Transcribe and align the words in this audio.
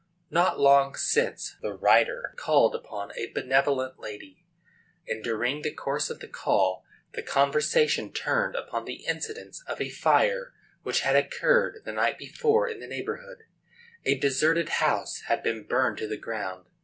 Not 0.31 0.59
long 0.59 0.95
since 0.95 1.57
the 1.61 1.75
writer 1.75 2.33
called 2.35 2.73
upon 2.73 3.11
a 3.15 3.31
benevolent 3.31 3.99
lady, 3.99 4.43
and 5.07 5.23
during 5.23 5.61
the 5.61 5.71
course 5.75 6.09
of 6.09 6.21
the 6.21 6.27
call 6.27 6.83
the 7.13 7.21
conversation 7.21 8.11
turned 8.11 8.55
upon 8.55 8.85
the 8.85 9.05
incidents 9.05 9.63
of 9.67 9.79
a 9.79 9.91
fire 9.91 10.55
which 10.81 11.01
had 11.01 11.15
occurred 11.15 11.83
the 11.85 11.93
night 11.93 12.17
before 12.17 12.67
in 12.67 12.79
the 12.79 12.87
neighborhood. 12.87 13.43
A 14.03 14.17
deserted 14.17 14.69
house 14.69 15.21
had 15.27 15.43
been 15.43 15.67
burned 15.67 15.99
to 15.99 16.07
the 16.07 16.17
ground. 16.17 16.65